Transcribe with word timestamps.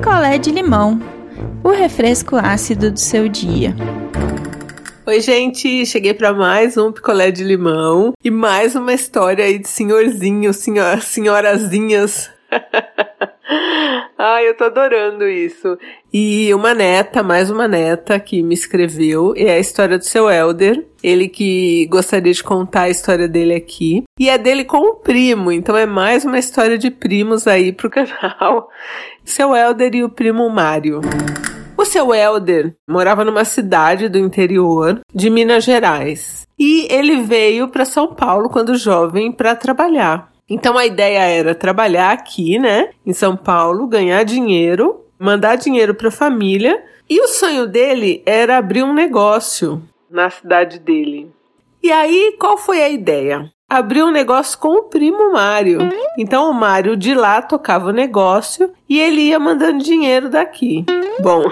picolé 0.00 0.38
de 0.38 0.50
limão, 0.50 0.98
o 1.62 1.68
refresco 1.68 2.34
ácido 2.34 2.90
do 2.90 2.98
seu 2.98 3.28
dia. 3.28 3.76
Oi, 5.06 5.20
gente, 5.20 5.84
cheguei 5.84 6.14
para 6.14 6.32
mais 6.32 6.78
um 6.78 6.90
picolé 6.90 7.30
de 7.30 7.44
limão 7.44 8.14
e 8.24 8.30
mais 8.30 8.74
uma 8.74 8.94
história 8.94 9.44
aí 9.44 9.58
de 9.58 9.68
senhorzinho, 9.68 10.54
senhor, 10.54 11.02
senhorazinhas. 11.02 12.30
Ai, 14.22 14.50
eu 14.50 14.54
tô 14.54 14.64
adorando 14.64 15.26
isso. 15.26 15.78
E 16.12 16.52
uma 16.52 16.74
neta, 16.74 17.22
mais 17.22 17.50
uma 17.50 17.66
neta 17.66 18.20
que 18.20 18.42
me 18.42 18.52
escreveu, 18.52 19.32
é 19.34 19.52
a 19.52 19.58
história 19.58 19.96
do 19.96 20.04
seu 20.04 20.30
Elder. 20.30 20.86
Ele 21.02 21.26
que 21.26 21.86
gostaria 21.86 22.30
de 22.30 22.44
contar 22.44 22.82
a 22.82 22.90
história 22.90 23.26
dele 23.26 23.54
aqui. 23.54 24.04
E 24.18 24.28
é 24.28 24.36
dele 24.36 24.66
com 24.66 24.90
o 24.90 24.96
primo, 24.96 25.50
então 25.50 25.74
é 25.74 25.86
mais 25.86 26.26
uma 26.26 26.38
história 26.38 26.76
de 26.76 26.90
primos 26.90 27.46
aí 27.46 27.72
pro 27.72 27.88
canal. 27.88 28.68
Seu 29.24 29.56
Elder 29.56 29.94
e 29.94 30.04
o 30.04 30.10
primo 30.10 30.50
Mário. 30.50 31.00
O 31.74 31.86
seu 31.86 32.14
Elder 32.14 32.76
morava 32.86 33.24
numa 33.24 33.46
cidade 33.46 34.06
do 34.06 34.18
interior 34.18 35.00
de 35.14 35.30
Minas 35.30 35.64
Gerais. 35.64 36.46
E 36.58 36.86
ele 36.90 37.22
veio 37.22 37.68
para 37.68 37.86
São 37.86 38.14
Paulo 38.14 38.50
quando 38.50 38.76
jovem 38.76 39.32
para 39.32 39.56
trabalhar. 39.56 40.29
Então 40.50 40.76
a 40.76 40.84
ideia 40.84 41.20
era 41.20 41.54
trabalhar 41.54 42.10
aqui, 42.10 42.58
né, 42.58 42.90
em 43.06 43.12
São 43.12 43.36
Paulo, 43.36 43.86
ganhar 43.86 44.24
dinheiro, 44.24 45.04
mandar 45.16 45.54
dinheiro 45.54 45.94
para 45.94 46.08
a 46.08 46.12
família, 46.12 46.84
e 47.08 47.20
o 47.22 47.28
sonho 47.28 47.68
dele 47.68 48.20
era 48.26 48.58
abrir 48.58 48.82
um 48.82 48.92
negócio 48.92 49.80
na 50.10 50.28
cidade 50.28 50.80
dele. 50.80 51.30
E 51.80 51.92
aí, 51.92 52.36
qual 52.38 52.58
foi 52.58 52.82
a 52.82 52.88
ideia? 52.88 53.48
Abrir 53.68 54.02
um 54.02 54.10
negócio 54.10 54.58
com 54.58 54.78
o 54.78 54.82
primo 54.82 55.32
Mário. 55.32 55.78
Então 56.18 56.50
o 56.50 56.52
Mário 56.52 56.96
de 56.96 57.14
lá 57.14 57.40
tocava 57.40 57.90
o 57.90 57.92
negócio 57.92 58.72
e 58.88 58.98
ele 58.98 59.20
ia 59.20 59.38
mandando 59.38 59.84
dinheiro 59.84 60.28
daqui. 60.28 60.84
Bom, 61.20 61.44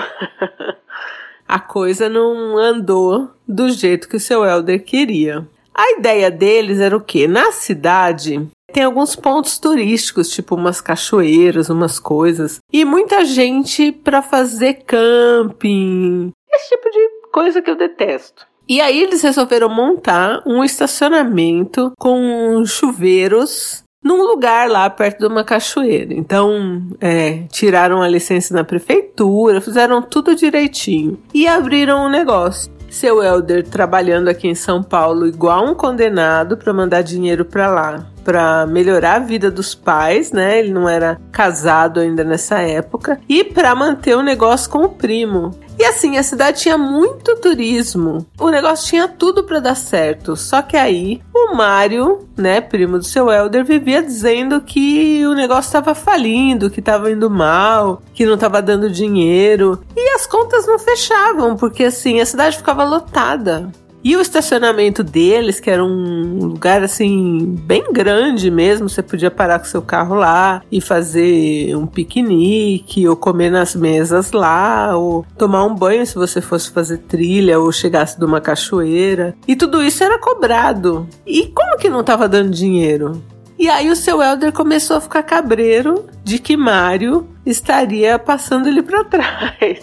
a 1.46 1.60
coisa 1.60 2.08
não 2.08 2.58
andou 2.58 3.30
do 3.46 3.70
jeito 3.70 4.08
que 4.08 4.16
o 4.16 4.20
seu 4.20 4.44
Helder 4.44 4.84
queria. 4.84 5.46
A 5.72 5.92
ideia 5.92 6.28
deles 6.28 6.80
era 6.80 6.96
o 6.96 7.00
quê? 7.00 7.28
Na 7.28 7.52
cidade 7.52 8.48
tem 8.72 8.84
alguns 8.84 9.16
pontos 9.16 9.58
turísticos, 9.58 10.30
tipo 10.30 10.54
umas 10.54 10.80
cachoeiras, 10.80 11.70
umas 11.70 11.98
coisas, 11.98 12.58
e 12.72 12.84
muita 12.84 13.24
gente 13.24 13.90
para 13.90 14.22
fazer 14.22 14.84
camping, 14.86 16.32
esse 16.52 16.68
tipo 16.70 16.90
de 16.90 17.30
coisa 17.32 17.62
que 17.62 17.70
eu 17.70 17.76
detesto. 17.76 18.46
E 18.68 18.80
aí 18.82 19.02
eles 19.02 19.22
resolveram 19.22 19.68
montar 19.70 20.42
um 20.44 20.62
estacionamento 20.62 21.92
com 21.98 22.62
chuveiros 22.66 23.82
num 24.04 24.22
lugar 24.22 24.68
lá 24.68 24.88
perto 24.90 25.20
de 25.20 25.26
uma 25.26 25.42
cachoeira. 25.42 26.12
Então, 26.12 26.86
é, 27.00 27.44
tiraram 27.50 28.02
a 28.02 28.08
licença 28.08 28.52
na 28.52 28.64
prefeitura, 28.64 29.60
fizeram 29.60 30.02
tudo 30.02 30.34
direitinho 30.34 31.18
e 31.32 31.48
abriram 31.48 32.04
um 32.04 32.10
negócio. 32.10 32.70
Seu 32.90 33.22
Elder 33.22 33.66
trabalhando 33.66 34.28
aqui 34.28 34.48
em 34.48 34.54
São 34.54 34.82
Paulo 34.82 35.26
igual 35.26 35.64
um 35.64 35.74
condenado 35.74 36.56
para 36.56 36.72
mandar 36.72 37.02
dinheiro 37.02 37.44
para 37.44 37.70
lá 37.70 38.06
para 38.28 38.66
melhorar 38.66 39.14
a 39.14 39.20
vida 39.20 39.50
dos 39.50 39.74
pais, 39.74 40.32
né? 40.32 40.58
Ele 40.58 40.70
não 40.70 40.86
era 40.86 41.18
casado 41.32 41.98
ainda 41.98 42.22
nessa 42.22 42.58
época 42.58 43.18
e 43.26 43.42
para 43.42 43.74
manter 43.74 44.14
o 44.14 44.22
negócio 44.22 44.68
com 44.68 44.84
o 44.84 44.88
primo. 44.90 45.58
E 45.78 45.84
assim, 45.84 46.18
a 46.18 46.22
cidade 46.22 46.60
tinha 46.60 46.76
muito 46.76 47.36
turismo. 47.36 48.26
O 48.38 48.50
negócio 48.50 48.86
tinha 48.86 49.08
tudo 49.08 49.44
para 49.44 49.60
dar 49.60 49.74
certo. 49.74 50.36
Só 50.36 50.60
que 50.60 50.76
aí 50.76 51.22
o 51.34 51.54
Mário, 51.54 52.28
né, 52.36 52.60
primo 52.60 52.98
do 52.98 53.04
seu 53.04 53.30
Elder, 53.30 53.64
vivia 53.64 54.02
dizendo 54.02 54.60
que 54.60 55.26
o 55.26 55.32
negócio 55.32 55.70
estava 55.70 55.94
falindo, 55.94 56.68
que 56.68 56.80
estava 56.80 57.10
indo 57.10 57.30
mal, 57.30 58.02
que 58.12 58.26
não 58.26 58.34
estava 58.34 58.60
dando 58.60 58.90
dinheiro. 58.90 59.80
E 59.96 60.10
as 60.10 60.26
contas 60.26 60.66
não 60.66 60.78
fechavam, 60.78 61.56
porque 61.56 61.84
assim, 61.84 62.20
a 62.20 62.26
cidade 62.26 62.58
ficava 62.58 62.84
lotada. 62.84 63.70
E 64.02 64.16
o 64.16 64.20
estacionamento 64.20 65.02
deles, 65.02 65.58
que 65.58 65.70
era 65.70 65.84
um 65.84 66.38
lugar 66.38 66.82
assim, 66.82 67.56
bem 67.66 67.92
grande 67.92 68.50
mesmo, 68.50 68.88
você 68.88 69.02
podia 69.02 69.30
parar 69.30 69.58
com 69.58 69.64
seu 69.64 69.82
carro 69.82 70.14
lá 70.14 70.62
e 70.70 70.80
fazer 70.80 71.74
um 71.76 71.86
piquenique, 71.86 73.08
ou 73.08 73.16
comer 73.16 73.50
nas 73.50 73.74
mesas 73.74 74.32
lá, 74.32 74.96
ou 74.96 75.26
tomar 75.36 75.64
um 75.64 75.74
banho 75.74 76.06
se 76.06 76.14
você 76.14 76.40
fosse 76.40 76.70
fazer 76.70 76.98
trilha 76.98 77.58
ou 77.58 77.72
chegasse 77.72 78.18
de 78.18 78.24
uma 78.24 78.40
cachoeira. 78.40 79.34
E 79.46 79.56
tudo 79.56 79.82
isso 79.82 80.04
era 80.04 80.18
cobrado. 80.18 81.08
E 81.26 81.46
como 81.46 81.78
que 81.78 81.88
não 81.88 82.00
estava 82.00 82.28
dando 82.28 82.50
dinheiro? 82.50 83.20
E 83.58 83.68
aí 83.68 83.90
o 83.90 83.96
seu 83.96 84.22
Elder 84.22 84.52
começou 84.52 84.98
a 84.98 85.00
ficar 85.00 85.24
cabreiro 85.24 86.06
de 86.22 86.38
que 86.38 86.56
Mário 86.56 87.28
estaria 87.44 88.16
passando 88.16 88.68
ele 88.68 88.82
para 88.82 89.02
trás. 89.04 89.80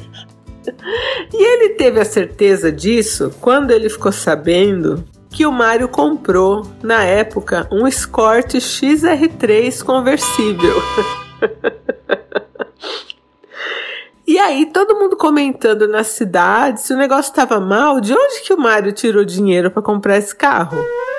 E 1.34 1.44
ele 1.44 1.70
teve 1.76 2.00
a 2.00 2.06
certeza 2.06 2.72
disso 2.72 3.34
quando 3.42 3.72
ele 3.72 3.90
ficou 3.90 4.12
sabendo 4.12 5.04
que 5.30 5.46
o 5.46 5.52
Mário 5.52 5.90
comprou, 5.90 6.66
na 6.82 7.04
época, 7.04 7.68
um 7.72 7.86
Escort 7.88 8.56
XR3 8.56 9.84
conversível. 9.84 10.76
E 14.28 14.40
aí, 14.40 14.66
todo 14.66 14.96
mundo 14.96 15.16
comentando 15.16 15.88
na 15.88 16.04
cidade 16.04 16.82
se 16.82 16.92
o 16.92 16.98
negócio 16.98 17.30
estava 17.30 17.60
mal, 17.60 18.02
de 18.02 18.12
onde 18.12 18.42
que 18.42 18.54
o 18.54 18.58
Mário 18.58 18.92
tirou 18.92 19.24
dinheiro 19.24 19.70
para 19.70 19.84
comprar 19.84 20.18
esse 20.18 20.36
carro, 20.36 20.78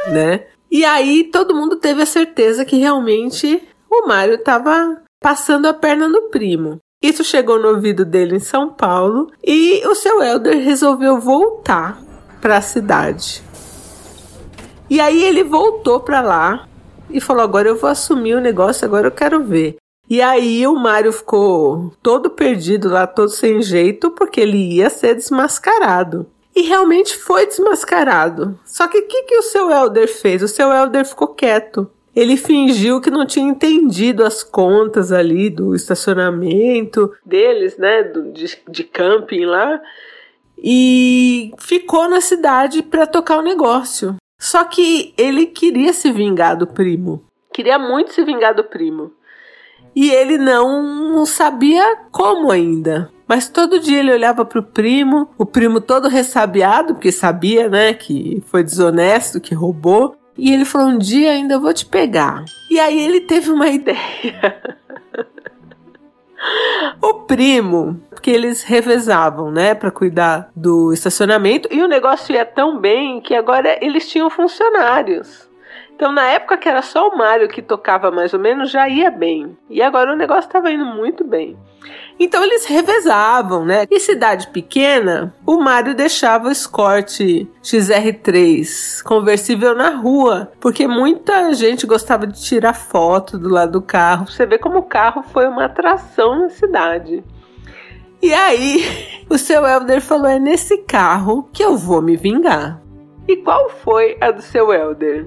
né? 0.08 0.44
E 0.68 0.84
aí, 0.84 1.22
todo 1.22 1.54
mundo 1.54 1.76
teve 1.76 2.02
a 2.02 2.06
certeza 2.06 2.64
que 2.64 2.76
realmente 2.76 3.62
o 3.88 4.08
Mário 4.08 4.34
estava 4.34 5.00
passando 5.20 5.66
a 5.66 5.72
perna 5.72 6.08
no 6.08 6.22
primo. 6.30 6.80
Isso 7.02 7.22
chegou 7.22 7.58
no 7.60 7.68
ouvido 7.68 8.04
dele 8.04 8.36
em 8.36 8.40
São 8.40 8.70
Paulo 8.70 9.30
e 9.44 9.86
o 9.86 9.94
seu 9.94 10.22
Elder 10.22 10.58
resolveu 10.64 11.20
voltar 11.20 12.00
para 12.40 12.56
a 12.56 12.62
cidade. 12.62 13.42
E 14.88 15.00
aí 15.00 15.22
ele 15.22 15.44
voltou 15.44 16.00
para 16.00 16.20
lá 16.20 16.66
e 17.10 17.20
falou: 17.20 17.42
agora 17.42 17.68
eu 17.68 17.76
vou 17.76 17.90
assumir 17.90 18.34
o 18.34 18.40
negócio, 18.40 18.86
agora 18.86 19.08
eu 19.08 19.12
quero 19.12 19.42
ver. 19.42 19.76
E 20.08 20.22
aí 20.22 20.66
o 20.66 20.74
Mário 20.74 21.12
ficou 21.12 21.92
todo 22.00 22.30
perdido 22.30 22.88
lá, 22.88 23.06
todo 23.06 23.28
sem 23.28 23.60
jeito, 23.60 24.12
porque 24.12 24.40
ele 24.40 24.74
ia 24.74 24.88
ser 24.88 25.14
desmascarado. 25.14 26.26
E 26.54 26.62
realmente 26.62 27.18
foi 27.18 27.46
desmascarado. 27.46 28.58
Só 28.64 28.86
que 28.86 28.98
o 28.98 29.06
que, 29.06 29.24
que 29.24 29.36
o 29.36 29.42
seu 29.42 29.70
Elder 29.70 30.08
fez? 30.08 30.42
O 30.42 30.48
seu 30.48 30.72
Elder 30.72 31.04
ficou 31.04 31.28
quieto 31.28 31.90
ele 32.16 32.38
fingiu 32.38 32.98
que 32.98 33.10
não 33.10 33.26
tinha 33.26 33.46
entendido 33.46 34.24
as 34.24 34.42
contas 34.42 35.12
ali 35.12 35.50
do 35.50 35.74
estacionamento 35.74 37.12
deles, 37.24 37.76
né, 37.76 38.04
do, 38.04 38.32
de, 38.32 38.58
de 38.66 38.84
camping 38.84 39.44
lá, 39.44 39.78
e 40.56 41.52
ficou 41.58 42.08
na 42.08 42.22
cidade 42.22 42.82
para 42.82 43.06
tocar 43.06 43.38
o 43.38 43.42
negócio. 43.42 44.16
Só 44.40 44.64
que 44.64 45.12
ele 45.18 45.44
queria 45.44 45.92
se 45.92 46.10
vingar 46.10 46.56
do 46.56 46.66
primo, 46.66 47.22
queria 47.52 47.78
muito 47.78 48.14
se 48.14 48.24
vingar 48.24 48.54
do 48.54 48.64
primo. 48.64 49.12
E 49.94 50.10
ele 50.10 50.36
não 50.36 51.24
sabia 51.24 51.96
como 52.10 52.50
ainda. 52.50 53.10
Mas 53.26 53.48
todo 53.48 53.80
dia 53.80 54.00
ele 54.00 54.12
olhava 54.12 54.44
para 54.44 54.60
o 54.60 54.62
primo, 54.62 55.30
o 55.38 55.46
primo 55.46 55.80
todo 55.80 56.06
ressabiado, 56.06 56.94
porque 56.94 57.10
sabia, 57.10 57.68
né, 57.68 57.94
que 57.94 58.42
foi 58.46 58.62
desonesto, 58.62 59.40
que 59.40 59.54
roubou. 59.54 60.14
E 60.36 60.52
ele 60.52 60.64
falou: 60.64 60.88
Um 60.88 60.98
dia 60.98 61.32
ainda 61.32 61.58
vou 61.58 61.72
te 61.72 61.86
pegar. 61.86 62.44
E 62.70 62.78
aí 62.78 62.98
ele 62.98 63.20
teve 63.20 63.50
uma 63.50 63.68
ideia. 63.70 64.60
o 67.00 67.14
primo, 67.24 68.00
porque 68.10 68.30
eles 68.30 68.62
revezavam, 68.62 69.50
né, 69.50 69.74
para 69.74 69.90
cuidar 69.90 70.50
do 70.54 70.92
estacionamento, 70.92 71.68
e 71.72 71.82
o 71.82 71.88
negócio 71.88 72.34
ia 72.34 72.44
tão 72.44 72.78
bem 72.78 73.20
que 73.20 73.34
agora 73.34 73.78
eles 73.80 74.08
tinham 74.08 74.28
funcionários. 74.30 75.45
Então, 75.96 76.12
na 76.12 76.28
época 76.28 76.58
que 76.58 76.68
era 76.68 76.82
só 76.82 77.08
o 77.08 77.16
Mário 77.16 77.48
que 77.48 77.62
tocava 77.62 78.10
mais 78.10 78.34
ou 78.34 78.38
menos, 78.38 78.70
já 78.70 78.86
ia 78.86 79.10
bem. 79.10 79.56
E 79.70 79.80
agora 79.80 80.12
o 80.12 80.16
negócio 80.16 80.46
estava 80.46 80.70
indo 80.70 80.84
muito 80.84 81.24
bem. 81.24 81.56
Então 82.20 82.44
eles 82.44 82.66
revezavam, 82.66 83.64
né? 83.64 83.86
Em 83.90 83.98
cidade 83.98 84.48
pequena, 84.48 85.34
o 85.46 85.58
Mário 85.58 85.94
deixava 85.94 86.48
o 86.48 86.52
Escort 86.52 87.18
XR3 87.62 89.02
conversível 89.02 89.74
na 89.74 89.88
rua, 89.88 90.52
porque 90.60 90.86
muita 90.86 91.54
gente 91.54 91.86
gostava 91.86 92.26
de 92.26 92.42
tirar 92.42 92.74
foto 92.74 93.38
do 93.38 93.48
lado 93.48 93.72
do 93.72 93.82
carro. 93.82 94.26
Você 94.26 94.44
vê 94.44 94.58
como 94.58 94.80
o 94.80 94.82
carro 94.82 95.22
foi 95.22 95.48
uma 95.48 95.64
atração 95.64 96.40
na 96.40 96.50
cidade. 96.50 97.24
E 98.22 98.34
aí, 98.34 98.84
o 99.30 99.38
seu 99.38 99.66
Elder 99.66 100.02
falou: 100.02 100.26
é 100.26 100.38
nesse 100.38 100.76
carro 100.78 101.48
que 101.54 101.64
eu 101.64 101.74
vou 101.74 102.02
me 102.02 102.16
vingar. 102.16 102.82
E 103.26 103.36
qual 103.36 103.70
foi 103.70 104.18
a 104.20 104.30
do 104.30 104.42
seu 104.42 104.72
Elder? 104.72 105.26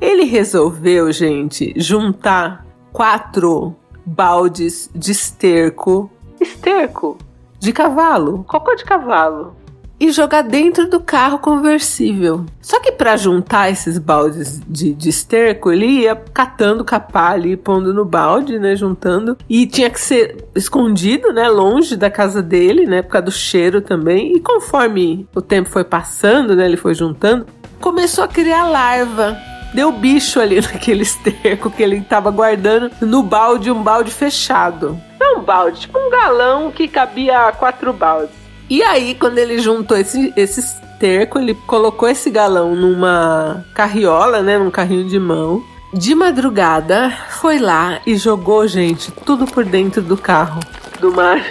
Ele 0.00 0.24
resolveu, 0.24 1.12
gente, 1.12 1.74
juntar 1.76 2.64
quatro 2.92 3.76
baldes 4.04 4.90
de 4.94 5.12
esterco. 5.12 6.10
Esterco 6.40 7.18
de 7.58 7.72
cavalo, 7.72 8.42
cocô 8.48 8.74
de 8.74 8.84
cavalo. 8.84 9.54
e 10.00 10.10
jogar 10.10 10.40
dentro 10.40 10.88
do 10.88 10.98
carro 10.98 11.38
conversível. 11.38 12.46
Só 12.62 12.80
que 12.80 12.90
para 12.90 13.18
juntar 13.18 13.70
esses 13.70 13.98
baldes 13.98 14.58
de, 14.66 14.94
de 14.94 15.10
esterco, 15.10 15.70
ele 15.70 15.84
ia 15.84 16.16
catando 16.16 16.82
capá 16.82 17.32
ali, 17.32 17.54
pondo 17.54 17.92
no 17.92 18.06
balde, 18.06 18.58
né, 18.58 18.74
juntando. 18.74 19.36
E 19.46 19.66
tinha 19.66 19.90
que 19.90 20.00
ser 20.00 20.48
escondido, 20.54 21.34
né, 21.34 21.50
longe 21.50 21.96
da 21.96 22.10
casa 22.10 22.42
dele, 22.42 22.86
né, 22.86 23.02
por 23.02 23.10
causa 23.10 23.26
do 23.26 23.30
cheiro 23.30 23.82
também. 23.82 24.34
E 24.34 24.40
conforme 24.40 25.28
o 25.34 25.42
tempo 25.42 25.68
foi 25.68 25.84
passando, 25.84 26.56
né, 26.56 26.64
ele 26.64 26.78
foi 26.78 26.94
juntando, 26.94 27.44
começou 27.78 28.24
a 28.24 28.28
criar 28.28 28.64
larva 28.70 29.36
deu 29.74 29.92
bicho 29.92 30.40
ali 30.40 30.60
naquele 30.60 31.02
esterco 31.02 31.70
que 31.70 31.82
ele 31.82 31.98
estava 31.98 32.30
guardando 32.30 32.90
no 33.00 33.22
balde, 33.22 33.70
um 33.70 33.82
balde 33.82 34.10
fechado. 34.10 35.00
Não 35.18 35.40
um 35.40 35.42
balde, 35.42 35.80
tipo 35.80 35.98
um 35.98 36.10
galão 36.10 36.70
que 36.70 36.88
cabia 36.88 37.52
quatro 37.52 37.92
baldes. 37.92 38.34
E 38.68 38.82
aí, 38.82 39.16
quando 39.16 39.38
ele 39.38 39.58
juntou 39.58 39.96
esse, 39.96 40.32
esse 40.36 40.60
esterco, 40.60 41.38
ele 41.38 41.54
colocou 41.66 42.08
esse 42.08 42.30
galão 42.30 42.76
numa 42.76 43.64
carriola, 43.74 44.42
né, 44.42 44.58
num 44.58 44.70
carrinho 44.70 45.08
de 45.08 45.18
mão. 45.18 45.62
De 45.92 46.14
madrugada, 46.14 47.10
foi 47.30 47.58
lá 47.58 48.00
e 48.06 48.14
jogou, 48.14 48.64
gente, 48.68 49.10
tudo 49.10 49.44
por 49.44 49.64
dentro 49.64 50.00
do 50.00 50.16
carro 50.16 50.60
do 51.00 51.12
mar. 51.12 51.44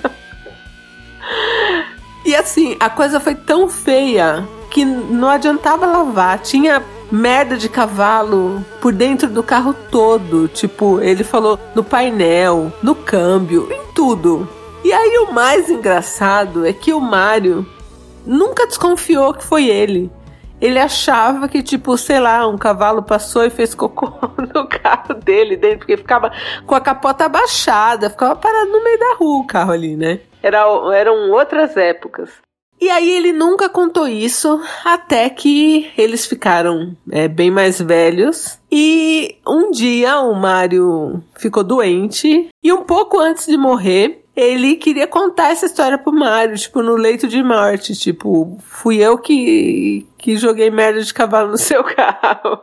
e 2.24 2.34
assim, 2.34 2.78
a 2.80 2.88
coisa 2.88 3.20
foi 3.20 3.34
tão 3.34 3.68
feia 3.68 4.48
que 4.70 4.84
não 4.84 5.28
adiantava 5.28 5.86
lavar. 5.86 6.38
Tinha 6.38 6.82
merda 7.10 7.56
de 7.56 7.68
cavalo 7.68 8.64
por 8.80 8.92
dentro 8.92 9.28
do 9.28 9.42
carro 9.42 9.74
todo. 9.74 10.48
Tipo, 10.48 11.00
ele 11.00 11.24
falou 11.24 11.58
no 11.74 11.82
painel, 11.82 12.72
no 12.82 12.94
câmbio, 12.94 13.68
em 13.70 13.92
tudo. 13.92 14.48
E 14.84 14.92
aí 14.92 15.18
o 15.18 15.32
mais 15.32 15.68
engraçado 15.68 16.64
é 16.64 16.72
que 16.72 16.92
o 16.92 17.00
Mario 17.00 17.66
nunca 18.24 18.66
desconfiou 18.66 19.34
que 19.34 19.44
foi 19.44 19.66
ele. 19.66 20.10
Ele 20.60 20.78
achava 20.78 21.48
que, 21.48 21.62
tipo, 21.62 21.96
sei 21.96 22.20
lá, 22.20 22.46
um 22.46 22.58
cavalo 22.58 23.02
passou 23.02 23.44
e 23.44 23.50
fez 23.50 23.74
cocô 23.74 24.12
no 24.54 24.66
carro 24.68 25.14
dele 25.14 25.56
dentro, 25.56 25.78
porque 25.78 25.96
ficava 25.96 26.30
com 26.66 26.74
a 26.74 26.80
capota 26.80 27.24
abaixada, 27.24 28.10
ficava 28.10 28.36
parado 28.36 28.70
no 28.70 28.84
meio 28.84 28.98
da 28.98 29.14
rua 29.14 29.38
o 29.40 29.46
carro 29.46 29.72
ali, 29.72 29.96
né? 29.96 30.20
Era, 30.42 30.64
eram 30.94 31.30
outras 31.30 31.76
épocas. 31.78 32.30
E 32.80 32.88
aí 32.88 33.10
ele 33.10 33.32
nunca 33.32 33.68
contou 33.68 34.08
isso 34.08 34.60
até 34.84 35.28
que 35.28 35.90
eles 35.98 36.24
ficaram 36.24 36.96
é, 37.10 37.28
bem 37.28 37.50
mais 37.50 37.80
velhos. 37.80 38.58
E 38.72 39.36
um 39.46 39.70
dia 39.70 40.20
o 40.20 40.34
Mário 40.34 41.22
ficou 41.36 41.62
doente 41.62 42.48
e 42.62 42.72
um 42.72 42.82
pouco 42.82 43.18
antes 43.18 43.46
de 43.46 43.56
morrer, 43.58 44.24
ele 44.34 44.76
queria 44.76 45.06
contar 45.06 45.50
essa 45.50 45.66
história 45.66 45.98
pro 45.98 46.12
Mário, 46.12 46.56
tipo, 46.56 46.82
no 46.82 46.94
leito 46.94 47.28
de 47.28 47.42
morte. 47.42 47.94
Tipo, 47.94 48.56
fui 48.60 48.96
eu 48.96 49.18
que, 49.18 50.06
que 50.16 50.36
joguei 50.36 50.70
merda 50.70 51.02
de 51.02 51.12
cavalo 51.12 51.50
no 51.50 51.58
seu 51.58 51.84
carro. 51.84 52.62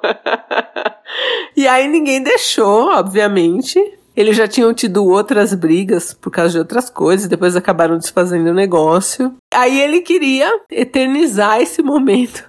e 1.55 1.67
aí 1.67 1.87
ninguém 1.87 2.23
deixou, 2.23 2.89
obviamente. 2.89 3.79
Eles 4.17 4.35
já 4.35 4.47
tinham 4.47 4.73
tido 4.73 5.05
outras 5.05 5.53
brigas 5.53 6.11
por 6.11 6.31
causa 6.31 6.53
de 6.53 6.57
outras 6.57 6.89
coisas, 6.89 7.27
depois 7.27 7.55
acabaram 7.55 7.99
desfazendo 7.99 8.49
o 8.49 8.53
negócio. 8.53 9.35
Aí 9.57 9.81
ele 9.81 10.01
queria 10.01 10.61
eternizar 10.69 11.59
esse 11.59 11.81
momento 11.81 12.47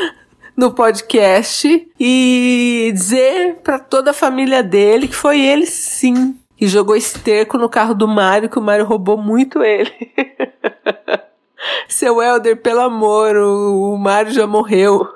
no 0.54 0.74
podcast 0.74 1.88
e 1.98 2.90
dizer 2.92 3.60
para 3.64 3.78
toda 3.78 4.10
a 4.10 4.14
família 4.14 4.62
dele 4.62 5.08
que 5.08 5.16
foi 5.16 5.40
ele 5.40 5.64
sim 5.64 6.38
que 6.58 6.66
jogou 6.66 6.94
esterco 6.94 7.56
no 7.56 7.66
carro 7.66 7.94
do 7.94 8.06
Mário, 8.06 8.50
que 8.50 8.58
o 8.58 8.62
Mário 8.62 8.84
roubou 8.84 9.16
muito 9.16 9.62
ele. 9.62 9.90
Seu 11.88 12.20
Helder, 12.22 12.58
pelo 12.58 12.80
amor, 12.80 13.34
o, 13.36 13.94
o 13.94 13.96
Mário 13.96 14.30
já 14.30 14.46
morreu. 14.46 15.08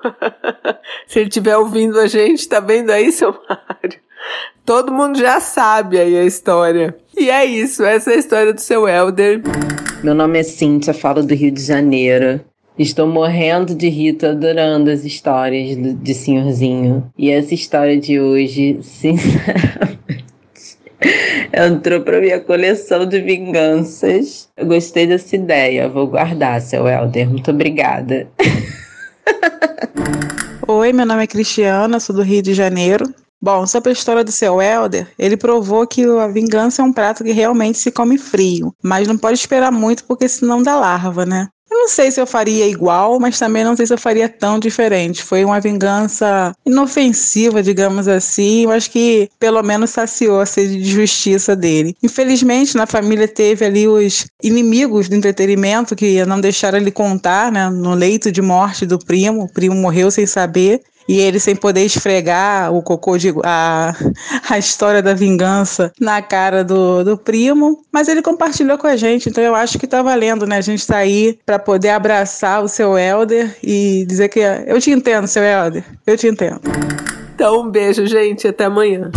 Se 1.07 1.19
ele 1.19 1.29
estiver 1.29 1.59
ouvindo 1.59 2.01
a 2.01 2.07
gente, 2.07 2.49
tá 2.49 2.59
vendo 2.59 2.89
aí, 2.89 3.13
seu 3.13 3.33
Mário? 3.33 4.01
Todo 4.65 4.95
mundo 4.95 5.19
já 5.19 5.39
sabe 5.41 6.01
aí 6.01 6.17
a 6.17 6.25
história. 6.25 6.97
E 7.17 7.31
é 7.31 7.45
isso, 7.45 7.85
essa 7.85 8.11
é 8.11 8.17
a 8.17 8.19
história 8.19 8.53
do 8.53 8.61
seu 8.61 8.89
Helder. 8.89 9.41
Meu 10.03 10.15
nome 10.15 10.41
é 10.41 10.43
Cíntia, 10.43 10.93
falo 10.93 11.23
do 11.23 11.35
Rio 11.35 11.53
de 11.53 11.63
Janeiro. 11.63 12.41
Estou 12.77 13.07
morrendo 13.07 13.73
de 13.73 13.89
rir, 13.89 14.15
tô 14.15 14.27
adorando 14.27 14.91
as 14.91 15.05
histórias 15.05 15.77
do, 15.77 15.95
de 15.95 16.13
senhorzinho. 16.13 17.09
E 17.17 17.31
essa 17.31 17.55
história 17.55 17.97
de 17.99 18.19
hoje, 18.19 18.81
sinceramente, 18.83 20.25
entrou 21.55 22.01
para 22.01 22.21
minha 22.21 22.41
coleção 22.41 23.07
de 23.07 23.21
vinganças. 23.21 24.49
Eu 24.57 24.67
gostei 24.67 25.07
dessa 25.07 25.37
ideia, 25.37 25.89
vou 25.89 26.09
guardar, 26.09 26.61
seu 26.61 26.89
Helder. 26.89 27.31
Muito 27.31 27.53
obrigada. 27.53 28.27
Oi, 30.67 30.93
meu 30.93 31.07
nome 31.07 31.23
é 31.23 31.27
Cristiana, 31.29 32.01
sou 32.01 32.17
do 32.17 32.23
Rio 32.23 32.43
de 32.43 32.55
Janeiro. 32.55 33.05
Bom, 33.45 33.67
sobre 33.67 33.91
a 33.91 33.93
história 33.93 34.25
do 34.25 34.33
seu 34.33 34.59
Helder, 34.59 35.07
ele 35.19 35.37
provou 35.37 35.87
que 35.87 36.03
a 36.03 36.27
vingança 36.27 36.81
é 36.81 36.85
um 36.87 36.91
prato 36.91 37.23
que 37.23 37.31
realmente 37.31 37.77
se 37.77 37.91
come 37.91 38.17
frio, 38.17 38.75
mas 38.83 39.07
não 39.07 39.19
pode 39.19 39.39
esperar 39.39 39.71
muito 39.71 40.03
porque 40.05 40.27
senão 40.27 40.63
dá 40.63 40.77
larva, 40.77 41.27
né? 41.27 41.49
Eu 41.71 41.81
não 41.81 41.89
sei 41.89 42.11
se 42.11 42.19
eu 42.19 42.27
faria 42.27 42.67
igual, 42.67 43.21
mas 43.21 43.39
também 43.39 43.63
não 43.63 43.77
sei 43.77 43.85
se 43.85 43.93
eu 43.93 43.99
faria 43.99 44.31
tão 44.31 44.59
diferente. 44.59 45.23
Foi 45.23 45.45
uma 45.45 45.61
vingança 45.61 46.55
inofensiva, 46.65 47.63
digamos 47.63 48.09
assim, 48.09 48.67
mas 48.67 48.89
que 48.89 49.29
pelo 49.39 49.63
menos 49.63 49.91
saciou 49.91 50.41
a 50.41 50.47
sede 50.47 50.79
de 50.79 50.91
justiça 50.91 51.55
dele. 51.55 51.95
Infelizmente, 52.03 52.77
na 52.77 52.87
família 52.87 53.29
teve 53.29 53.65
ali 53.67 53.87
os 53.87 54.25
inimigos 54.43 55.09
do 55.09 55.17
entretenimento 55.17 55.95
que 55.95 56.25
não 56.25 56.41
deixaram 56.41 56.79
ele 56.79 56.91
contar, 56.91 57.53
né? 57.53 57.69
No 57.69 57.93
leito 57.93 58.33
de 58.33 58.41
morte 58.41 58.87
do 58.87 58.99
primo, 58.99 59.43
o 59.43 59.53
primo 59.53 59.75
morreu 59.75 60.11
sem 60.11 60.27
saber 60.27 60.81
e 61.09 61.21
ele 61.21 61.39
sem 61.39 61.55
poder 61.55 61.85
esfregar 61.85 62.73
o 62.73 62.83
cocô 62.83 63.19
de 63.19 63.33
a, 63.45 63.95
a 64.49 64.59
história 64.59 65.03
da 65.03 65.15
vingança 65.15 65.93
na 66.01 66.23
cara 66.23 66.65
do, 66.65 67.05
do 67.05 67.19
primo, 67.19 67.85
mas 67.93 68.09
ele 68.09 68.23
compartilhou 68.23 68.79
com 68.79 68.87
a 68.87 68.97
gente, 68.97 69.29
então 69.29 69.43
eu 69.43 69.55
acho 69.55 69.79
que 69.79 69.87
tá 69.87 70.03
valendo, 70.03 70.47
né? 70.47 70.59
A 70.59 70.63
gente 70.63 70.87
tá 70.87 70.99
aí 70.99 71.39
para 71.45 71.59
poder 71.59 71.91
abraçar 71.91 72.63
o 72.63 72.69
seu 72.69 72.99
Elder 72.99 73.57
e 73.63 74.05
dizer 74.07 74.29
que 74.29 74.41
eu 74.41 74.81
te 74.81 74.91
entendo, 74.91 75.27
seu 75.27 75.43
Elder, 75.43 75.85
eu 76.07 76.17
te 76.17 76.27
entendo. 76.27 76.61
Então, 77.35 77.63
um 77.63 77.71
beijo, 77.71 78.07
gente, 78.07 78.47
até 78.47 78.65
amanhã. 78.65 79.11